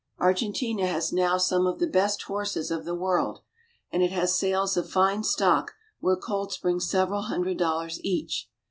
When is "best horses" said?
1.85-2.71